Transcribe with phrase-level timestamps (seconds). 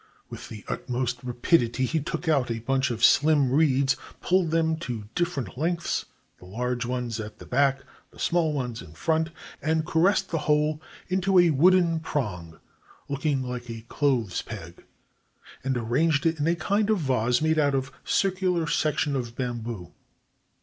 [0.31, 5.03] With the utmost rapidity he took out a bunch of slim reeds, pulled them to
[5.13, 6.05] differ ent lengths,
[6.39, 9.29] the large ones at the back, the small ones in front,
[9.61, 12.59] and caressed the whole into a wooden prong
[13.09, 14.85] looking like a clothes peg,
[15.63, 19.35] and arranged it in a kind of vase made out of a circular section of
[19.35, 19.93] bamboo.